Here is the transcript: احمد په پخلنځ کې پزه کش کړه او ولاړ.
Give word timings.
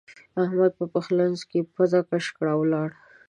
احمد 0.43 0.71
په 0.79 0.85
پخلنځ 0.93 1.37
کې 1.49 1.59
پزه 1.75 1.99
کش 2.09 2.25
کړه 2.35 2.49
او 2.55 2.59
ولاړ. 2.63 2.89